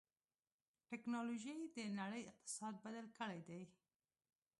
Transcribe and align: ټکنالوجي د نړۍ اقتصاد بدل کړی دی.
ټکنالوجي 0.89 1.55
د 1.75 1.77
نړۍ 1.99 2.23
اقتصاد 2.31 2.73
بدل 2.85 3.05
کړی 3.17 3.39
دی. 3.47 3.61